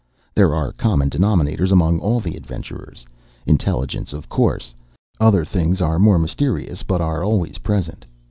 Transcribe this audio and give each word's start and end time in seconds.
"There 0.33 0.55
are 0.55 0.71
common 0.71 1.11
denominators 1.11 1.71
among 1.71 1.99
all 1.99 2.19
the 2.19 2.35
adventurers. 2.35 3.05
Intelligence, 3.45 4.13
of 4.13 4.27
course. 4.29 4.73
Other 5.19 5.45
things 5.45 5.79
are 5.79 5.99
more 5.99 6.17
mysterious 6.17 6.81
but 6.81 7.01
are 7.01 7.23
always 7.23 7.59
present. 7.59 8.07